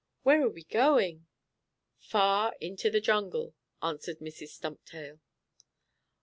[0.23, 1.27] "Where are we going?"
[1.99, 3.53] "Far into the jungle,"
[3.83, 4.47] answered Mrs.
[4.47, 5.19] Stumptail.